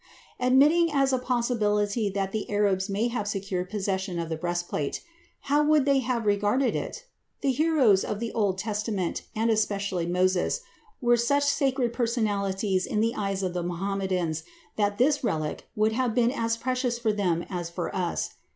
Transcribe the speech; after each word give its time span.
Admitting 0.39 0.91
as 0.91 1.13
a 1.13 1.19
possibility 1.19 2.09
that 2.09 2.31
the 2.31 2.49
Arabs 2.49 2.89
may 2.89 3.07
have 3.07 3.27
secured 3.27 3.69
possession 3.69 4.17
of 4.17 4.29
the 4.29 4.35
breastplate, 4.35 5.03
how 5.41 5.63
would 5.63 5.85
they 5.85 5.99
have 5.99 6.25
regarded 6.25 6.75
it? 6.75 7.05
The 7.41 7.51
heroes 7.51 8.03
of 8.03 8.19
the 8.19 8.33
Old 8.33 8.57
Testament, 8.57 9.21
and 9.35 9.51
especially 9.51 10.07
Moses, 10.07 10.61
were 11.01 11.17
such 11.17 11.43
sacred 11.43 11.93
personalities 11.93 12.87
in 12.87 12.99
the 12.99 13.13
eyes 13.13 13.43
of 13.43 13.53
Mohammedans 13.53 14.41
that 14.75 14.97
this 14.97 15.23
relic 15.23 15.67
would 15.75 15.91
have 15.91 16.15
been 16.15 16.31
as 16.31 16.57
precious 16.57 16.97
for 16.97 17.13
them 17.13 17.45
as 17.47 17.69
for 17.69 17.95
us. 17.95 18.31